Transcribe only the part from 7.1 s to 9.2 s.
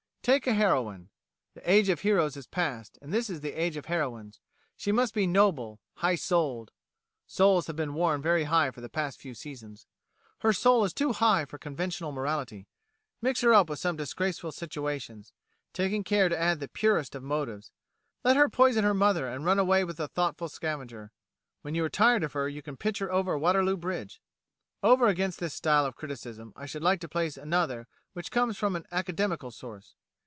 (Souls have been worn very high for the past